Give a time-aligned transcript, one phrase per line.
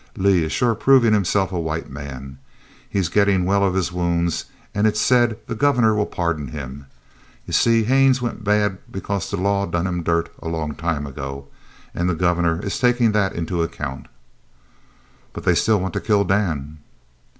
[0.17, 2.39] Lee is sure provin' himself a white man.
[2.89, 6.87] He's gettin' well of his wounds and it's said the Governor will pardon him.
[7.45, 11.49] You see, Haines went bad because the law done him dirt a long time ago,
[11.93, 14.07] and the Governor is takin' that into account."
[15.33, 16.79] "But they'd still want to kill Dan?"